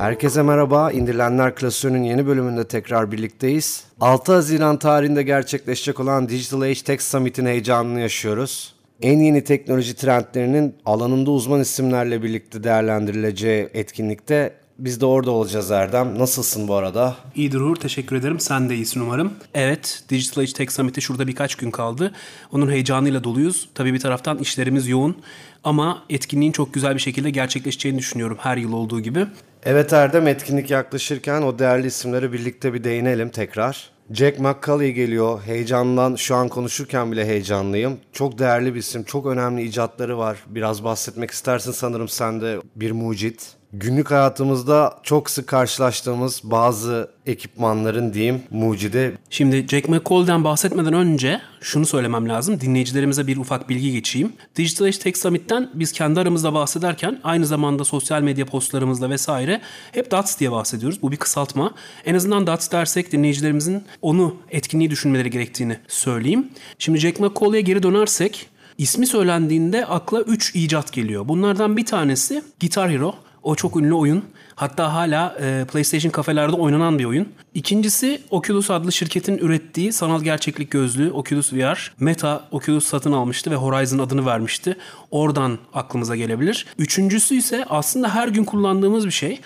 [0.00, 0.90] Herkese merhaba.
[0.90, 3.84] İndirilenler klasörünün yeni bölümünde tekrar birlikteyiz.
[4.00, 8.74] 6 Haziran tarihinde gerçekleşecek olan Digital Age Tech Summit'in heyecanını yaşıyoruz.
[9.02, 16.18] En yeni teknoloji trendlerinin alanında uzman isimlerle birlikte değerlendirileceği etkinlikte biz de orada olacağız Erdem.
[16.18, 17.16] Nasılsın bu arada?
[17.34, 17.76] İyidir Uğur.
[17.76, 18.40] Teşekkür ederim.
[18.40, 19.32] Sen de iyisin umarım.
[19.54, 20.02] Evet.
[20.08, 22.12] Digital Age Tech Summit'e şurada birkaç gün kaldı.
[22.52, 23.68] Onun heyecanıyla doluyuz.
[23.74, 25.16] Tabii bir taraftan işlerimiz yoğun.
[25.64, 29.26] Ama etkinliğin çok güzel bir şekilde gerçekleşeceğini düşünüyorum her yıl olduğu gibi.
[29.64, 33.90] Evet Erdem etkinlik yaklaşırken o değerli isimlere birlikte bir değinelim tekrar.
[34.12, 35.40] Jack McCulley geliyor.
[35.46, 37.98] Heyecandan şu an konuşurken bile heyecanlıyım.
[38.12, 39.04] Çok değerli bir isim.
[39.04, 40.38] Çok önemli icatları var.
[40.46, 48.14] Biraz bahsetmek istersin sanırım sen de bir mucit günlük hayatımızda çok sık karşılaştığımız bazı ekipmanların
[48.14, 49.12] diyeyim mucide.
[49.30, 52.60] Şimdi Jack McCall'den bahsetmeden önce şunu söylemem lazım.
[52.60, 54.32] Dinleyicilerimize bir ufak bilgi geçeyim.
[54.56, 59.60] Digital Age Tech Summit'ten biz kendi aramızda bahsederken aynı zamanda sosyal medya postlarımızda vesaire
[59.92, 61.02] hep DATS diye bahsediyoruz.
[61.02, 61.74] Bu bir kısaltma.
[62.04, 66.48] En azından DATS dersek dinleyicilerimizin onu etkinliği düşünmeleri gerektiğini söyleyeyim.
[66.78, 71.28] Şimdi Jack McCall'e geri dönersek ismi söylendiğinde akla 3 icat geliyor.
[71.28, 73.14] Bunlardan bir tanesi Guitar Hero.
[73.42, 74.24] O çok ünlü oyun.
[74.54, 77.28] Hatta hala e, PlayStation kafelerde oynanan bir oyun.
[77.54, 81.92] İkincisi Oculus adlı şirketin ürettiği sanal gerçeklik gözlüğü Oculus VR.
[82.00, 84.76] Meta Oculus satın almıştı ve Horizon adını vermişti.
[85.10, 86.66] Oradan aklımıza gelebilir.
[86.78, 89.40] Üçüncüsü ise aslında her gün kullandığımız bir şey.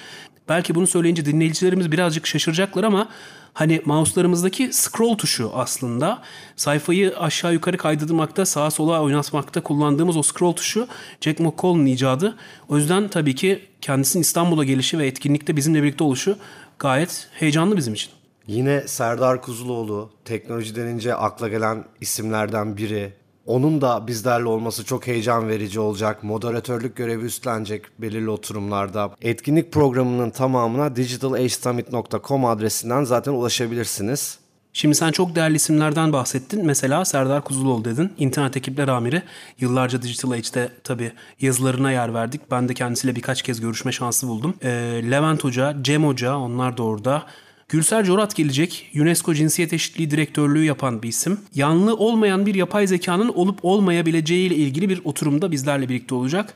[0.48, 3.08] Belki bunu söyleyince dinleyicilerimiz birazcık şaşıracaklar ama
[3.54, 6.22] Hani mouse'larımızdaki scroll tuşu aslında
[6.56, 10.88] sayfayı aşağı yukarı kaydırmakta, sağa sola oynatmakta kullandığımız o scroll tuşu
[11.20, 12.36] Jack McCall'ın icadı.
[12.68, 16.38] O yüzden tabii ki kendisinin İstanbul'a gelişi ve etkinlikte bizimle birlikte oluşu
[16.78, 18.10] gayet heyecanlı bizim için.
[18.46, 23.12] Yine Serdar Kuzuloğlu teknoloji denince akla gelen isimlerden biri.
[23.46, 26.24] Onun da bizlerle olması çok heyecan verici olacak.
[26.24, 29.10] Moderatörlük görevi üstlenecek belirli oturumlarda.
[29.22, 34.38] Etkinlik programının tamamına digitalagesummit.com adresinden zaten ulaşabilirsiniz.
[34.77, 36.66] Şimdi sen çok değerli isimlerden bahsettin.
[36.66, 38.12] Mesela Serdar Kuzuloğlu dedin.
[38.18, 39.22] İnternet ekipler amiri.
[39.60, 42.40] Yıllarca Digital Age'de tabii yazılarına yer verdik.
[42.50, 44.54] Ben de kendisiyle birkaç kez görüşme şansı buldum.
[44.62, 44.70] Ee,
[45.10, 47.22] Levent Hoca, Cem Hoca onlar da orada.
[47.69, 48.91] Gülser Corat gelecek.
[49.01, 51.41] UNESCO Cinsiyet Eşitliği Direktörlüğü yapan bir isim.
[51.55, 56.55] Yanlı olmayan bir yapay zekanın olup olmayabileceği ile ilgili bir oturumda bizlerle birlikte olacak.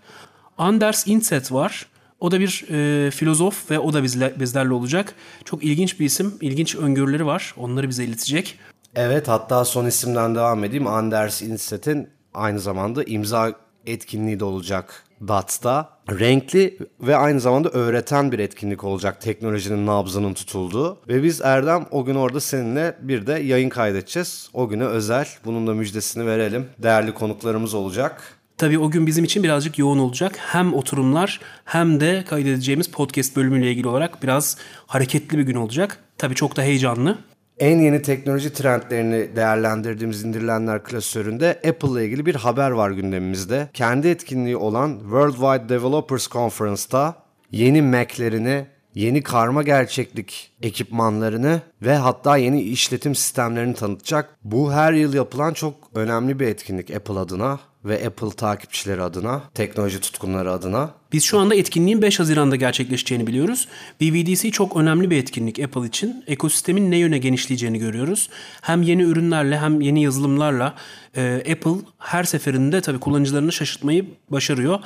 [0.59, 1.87] Anders Inset var.
[2.21, 5.15] O da bir e, filozof ve o da bizle, bizlerle olacak.
[5.45, 7.55] Çok ilginç bir isim, ilginç öngörüleri var.
[7.57, 8.59] Onları bize iletecek.
[8.95, 10.87] Evet hatta son isimden devam edeyim.
[10.87, 13.53] Anders Inset'in aynı zamanda imza
[13.87, 15.98] etkinliği de olacak DATS'ta.
[16.11, 20.99] Renkli ve aynı zamanda öğreten bir etkinlik olacak teknolojinin nabzının tutulduğu.
[21.09, 24.51] Ve biz Erdem o gün orada seninle bir de yayın kaydedeceğiz.
[24.53, 25.29] O güne özel.
[25.45, 26.67] Bunun da müjdesini verelim.
[26.79, 28.39] Değerli konuklarımız olacak.
[28.59, 30.37] Tabii o gün bizim için birazcık yoğun olacak.
[30.39, 35.99] Hem oturumlar hem de kaydedeceğimiz podcast bölümüyle ilgili olarak biraz hareketli bir gün olacak.
[36.19, 37.19] Tabii çok da heyecanlı
[37.61, 43.69] en yeni teknoloji trendlerini değerlendirdiğimiz indirilenler klasöründe Apple ile ilgili bir haber var gündemimizde.
[43.75, 47.15] Kendi etkinliği olan Worldwide Developers Conference'ta
[47.53, 54.37] yeni Mac'lerini, yeni karma gerçeklik ekipmanlarını ve hatta yeni işletim sistemlerini tanıtacak.
[54.45, 60.01] Bu her yıl yapılan çok önemli bir etkinlik Apple adına ve Apple takipçileri adına, teknoloji
[60.01, 60.91] tutkunları adına.
[61.13, 63.69] Biz şu anda etkinliğin 5 Haziran'da gerçekleşeceğini biliyoruz.
[64.01, 66.25] BVDC çok önemli bir etkinlik Apple için.
[66.27, 68.31] Ekosistemin ne yöne genişleyeceğini görüyoruz.
[68.61, 70.75] Hem yeni ürünlerle hem yeni yazılımlarla
[71.17, 74.81] e, Apple her seferinde tabii kullanıcılarını şaşırtmayı başarıyor.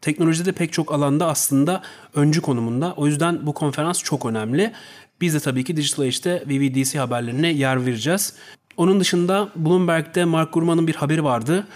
[0.00, 1.82] Teknolojide pek çok alanda aslında
[2.14, 2.94] öncü konumunda.
[2.96, 4.72] O yüzden bu konferans çok önemli.
[5.20, 8.32] Biz de tabii ki Digital Age'de VVDC haberlerine yer vereceğiz.
[8.76, 11.66] Onun dışında Bloomberg'de Mark Gurman'ın bir haberi vardı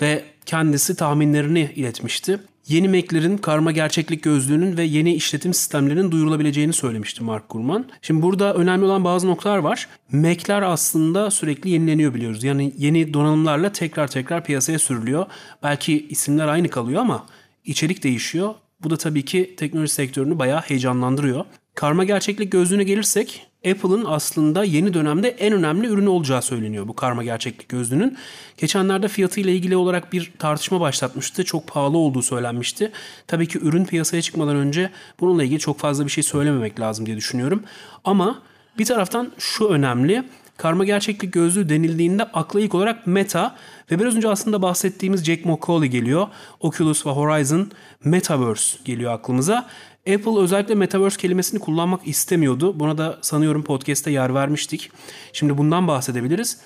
[0.00, 2.40] ve kendisi tahminlerini iletmişti.
[2.68, 7.86] Yeni Mac'lerin karma gerçeklik gözlüğünün ve yeni işletim sistemlerinin duyurulabileceğini söylemişti Mark Gurman.
[8.02, 9.88] Şimdi burada önemli olan bazı noktalar var.
[10.12, 12.44] Mac'ler aslında sürekli yenileniyor biliyoruz.
[12.44, 15.26] Yani yeni donanımlarla tekrar tekrar piyasaya sürülüyor.
[15.62, 17.26] Belki isimler aynı kalıyor ama
[17.64, 18.54] içerik değişiyor.
[18.82, 21.44] Bu da tabii ki teknoloji sektörünü bayağı heyecanlandırıyor.
[21.74, 27.24] Karma gerçeklik gözlüğüne gelirsek Apple'ın aslında yeni dönemde en önemli ürünü olacağı söyleniyor bu karma
[27.24, 28.18] gerçeklik gözlüğünün.
[28.56, 31.44] Geçenlerde fiyatı ile ilgili olarak bir tartışma başlatmıştı.
[31.44, 32.92] Çok pahalı olduğu söylenmişti.
[33.26, 34.90] Tabii ki ürün piyasaya çıkmadan önce
[35.20, 37.62] bununla ilgili çok fazla bir şey söylememek lazım diye düşünüyorum.
[38.04, 38.42] Ama
[38.78, 40.24] bir taraftan şu önemli.
[40.56, 43.56] Karma gerçeklik gözlüğü denildiğinde akla ilk olarak Meta
[43.90, 46.28] ve biraz önce aslında bahsettiğimiz Jack McCauley geliyor.
[46.60, 47.70] Oculus ve Horizon
[48.04, 49.66] Metaverse geliyor aklımıza.
[50.14, 52.80] Apple özellikle Metaverse kelimesini kullanmak istemiyordu.
[52.80, 54.90] Buna da sanıyorum podcast'te yer vermiştik.
[55.32, 56.60] Şimdi bundan bahsedebiliriz.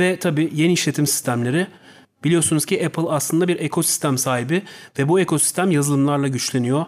[0.00, 1.66] Ve tabii yeni işletim sistemleri.
[2.24, 4.62] Biliyorsunuz ki Apple aslında bir ekosistem sahibi
[4.98, 6.86] ve bu ekosistem yazılımlarla güçleniyor.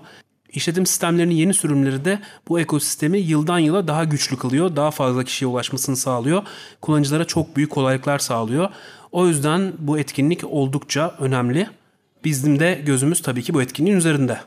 [0.52, 2.18] İşletim sistemlerinin yeni sürümleri de
[2.48, 4.76] bu ekosistemi yıldan yıla daha güçlü kılıyor.
[4.76, 6.42] Daha fazla kişiye ulaşmasını sağlıyor.
[6.80, 8.68] Kullanıcılara çok büyük kolaylıklar sağlıyor.
[9.12, 11.68] O yüzden bu etkinlik oldukça önemli.
[12.24, 14.38] Bizim de gözümüz tabii ki bu etkinliğin üzerinde.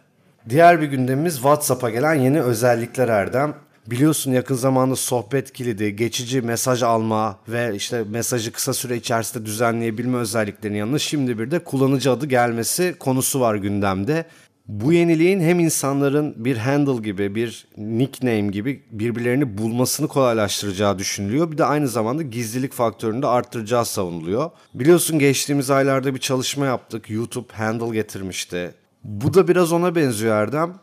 [0.49, 3.55] Diğer bir gündemimiz WhatsApp'a gelen yeni özellikler Erdem.
[3.87, 10.17] Biliyorsun yakın zamanda sohbet kilidi, geçici mesaj alma ve işte mesajı kısa süre içerisinde düzenleyebilme
[10.17, 14.25] özelliklerinin yanında şimdi bir de kullanıcı adı gelmesi konusu var gündemde.
[14.71, 21.51] Bu yeniliğin hem insanların bir handle gibi, bir nickname gibi birbirlerini bulmasını kolaylaştıracağı düşünülüyor.
[21.51, 24.51] Bir de aynı zamanda gizlilik faktörünü de arttıracağı savunuluyor.
[24.73, 27.09] Biliyorsun geçtiğimiz aylarda bir çalışma yaptık.
[27.09, 28.73] YouTube handle getirmişti.
[29.03, 30.73] Bu da biraz ona benziyor Erdem.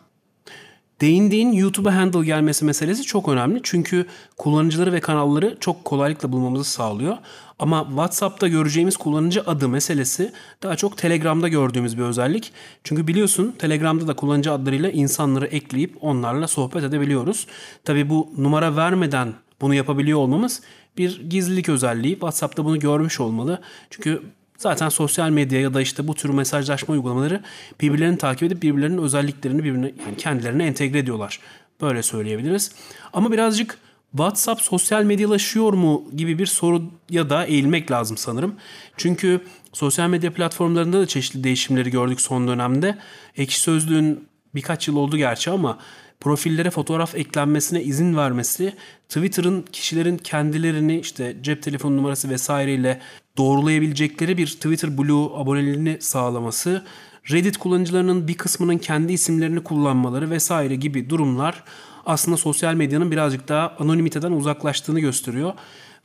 [1.00, 3.60] Değindiğin YouTube'a handle gelmesi meselesi çok önemli.
[3.62, 4.06] Çünkü
[4.36, 7.16] kullanıcıları ve kanalları çok kolaylıkla bulmamızı sağlıyor.
[7.58, 10.32] Ama WhatsApp'ta göreceğimiz kullanıcı adı meselesi
[10.62, 12.52] daha çok Telegram'da gördüğümüz bir özellik.
[12.84, 17.46] Çünkü biliyorsun Telegram'da da kullanıcı adlarıyla insanları ekleyip onlarla sohbet edebiliyoruz.
[17.84, 20.62] Tabi bu numara vermeden bunu yapabiliyor olmamız
[20.98, 22.12] bir gizlilik özelliği.
[22.12, 23.60] WhatsApp'ta bunu görmüş olmalı.
[23.90, 24.22] Çünkü
[24.58, 27.42] Zaten sosyal medya ya da işte bu tür mesajlaşma uygulamaları
[27.80, 31.40] birbirlerini takip edip birbirlerinin özelliklerini birbirine yani kendilerine entegre ediyorlar.
[31.80, 32.72] Böyle söyleyebiliriz.
[33.12, 33.78] Ama birazcık
[34.10, 38.54] WhatsApp sosyal medyalaşıyor mu gibi bir soruya da eğilmek lazım sanırım.
[38.96, 39.40] Çünkü
[39.72, 42.98] sosyal medya platformlarında da çeşitli değişimleri gördük son dönemde.
[43.36, 45.78] Ekşi Sözlüğün birkaç yıl oldu gerçi ama
[46.20, 48.74] profillere fotoğraf eklenmesine izin vermesi
[49.08, 53.00] Twitter'ın kişilerin kendilerini işte cep telefonu numarası vesaireyle
[53.36, 56.84] doğrulayabilecekleri bir Twitter Blue aboneliğini sağlaması,
[57.30, 61.64] Reddit kullanıcılarının bir kısmının kendi isimlerini kullanmaları vesaire gibi durumlar
[62.08, 65.52] aslında sosyal medyanın birazcık daha anonimiteden uzaklaştığını gösteriyor.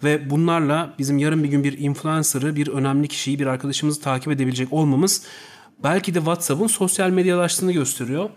[0.03, 4.73] Ve bunlarla bizim yarın bir gün bir influencer'ı, bir önemli kişiyi, bir arkadaşımızı takip edebilecek
[4.73, 5.23] olmamız
[5.83, 8.29] belki de WhatsApp'ın sosyal medyalaştığını gösteriyor.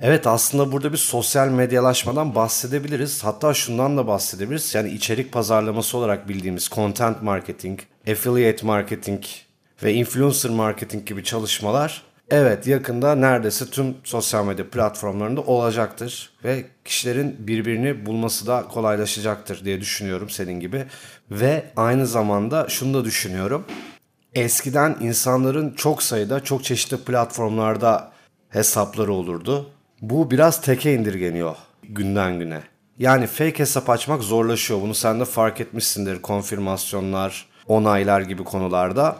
[0.00, 3.24] Evet aslında burada bir sosyal medyalaşmadan bahsedebiliriz.
[3.24, 4.74] Hatta şundan da bahsedebiliriz.
[4.74, 9.24] Yani içerik pazarlaması olarak bildiğimiz content marketing, affiliate marketing
[9.82, 17.36] ve influencer marketing gibi çalışmalar evet yakında neredeyse tüm sosyal medya platformlarında olacaktır ve kişilerin
[17.38, 20.84] birbirini bulması da kolaylaşacaktır diye düşünüyorum senin gibi.
[21.30, 23.64] Ve aynı zamanda şunu da düşünüyorum.
[24.34, 28.12] Eskiden insanların çok sayıda çok çeşitli platformlarda
[28.48, 29.70] hesapları olurdu
[30.00, 32.60] bu biraz teke indirgeniyor günden güne.
[32.98, 34.80] Yani fake hesap açmak zorlaşıyor.
[34.80, 36.22] Bunu sen de fark etmişsindir.
[36.22, 39.16] Konfirmasyonlar, onaylar gibi konularda.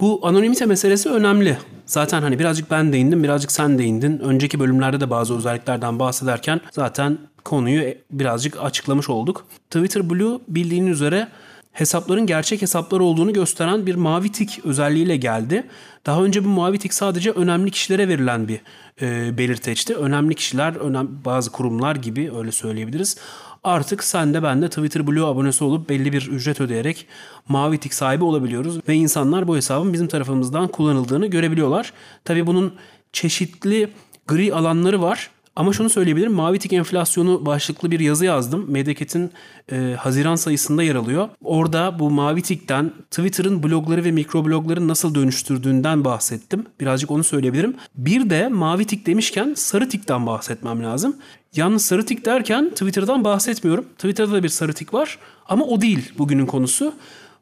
[0.00, 1.58] Bu anonimite meselesi önemli.
[1.86, 4.18] Zaten hani birazcık ben değindim, birazcık sen değindin.
[4.18, 9.46] Önceki bölümlerde de bazı özelliklerden bahsederken zaten konuyu birazcık açıklamış olduk.
[9.70, 11.28] Twitter Blue bildiğin üzere
[11.72, 15.66] hesapların gerçek hesaplar olduğunu gösteren bir mavi tik özelliğiyle geldi.
[16.06, 18.60] Daha önce bu mavi tik sadece önemli kişilere verilen bir
[19.02, 19.94] e, belirteçti.
[19.94, 23.16] Önemli kişiler, önem, bazı kurumlar gibi öyle söyleyebiliriz.
[23.64, 27.06] Artık sen de ben de Twitter Blue abonesi olup belli bir ücret ödeyerek
[27.48, 28.88] mavi tik sahibi olabiliyoruz.
[28.88, 31.92] Ve insanlar bu hesabın bizim tarafımızdan kullanıldığını görebiliyorlar.
[32.24, 32.74] Tabi bunun
[33.12, 33.90] çeşitli
[34.26, 35.30] gri alanları var.
[35.56, 36.32] Ama şunu söyleyebilirim.
[36.32, 38.70] Mavi tik enflasyonu başlıklı bir yazı yazdım.
[38.70, 39.30] Medeket'in
[39.72, 41.28] e, Haziran sayısında yer alıyor.
[41.44, 46.66] Orada bu mavi tikten Twitter'ın blogları ve mikroblogları nasıl dönüştürdüğünden bahsettim.
[46.80, 47.76] Birazcık onu söyleyebilirim.
[47.94, 51.16] Bir de mavi tik demişken sarı tikten bahsetmem lazım.
[51.56, 53.84] Yalnız sarı tik derken Twitter'dan bahsetmiyorum.
[53.84, 55.18] Twitter'da da bir sarı tik var
[55.48, 56.94] ama o değil bugünün konusu.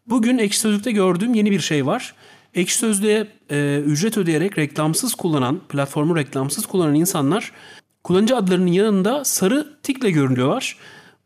[0.06, 2.14] Bugün Ekşi Sözlük'te gördüğüm yeni bir şey var.
[2.54, 7.52] Ekşi Sözlüğe e, ücret ödeyerek reklamsız kullanan, platformu reklamsız kullanan insanlar
[8.04, 10.76] kullanıcı adlarının yanında sarı tikle görünüyorlar.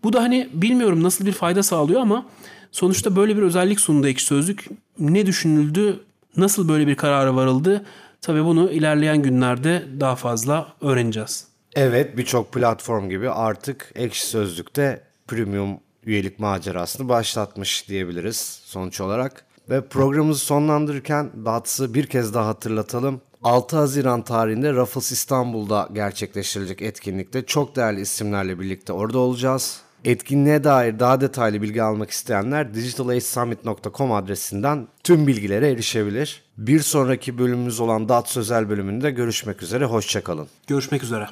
[0.02, 2.26] Bu da hani bilmiyorum nasıl bir fayda sağlıyor ama
[2.72, 4.68] sonuçta böyle bir özellik sundu Ekşi Sözlük.
[4.98, 6.00] Ne düşünüldü,
[6.36, 7.84] nasıl böyle bir karara varıldı?
[8.20, 11.55] Tabii bunu ilerleyen günlerde daha fazla öğreneceğiz.
[11.76, 19.44] Evet birçok platform gibi artık Ekşi Sözlük'te premium üyelik macerasını başlatmış diyebiliriz sonuç olarak.
[19.70, 23.20] Ve programımızı sonlandırırken Dats'ı bir kez daha hatırlatalım.
[23.42, 29.80] 6 Haziran tarihinde Raffles İstanbul'da gerçekleştirilecek etkinlikte çok değerli isimlerle birlikte orada olacağız.
[30.04, 36.42] Etkinliğe dair daha detaylı bilgi almak isteyenler digitalagesummit.com adresinden tüm bilgilere erişebilir.
[36.58, 40.48] Bir sonraki bölümümüz olan DATS özel bölümünde görüşmek üzere, hoşçakalın.
[40.66, 41.26] Görüşmek üzere.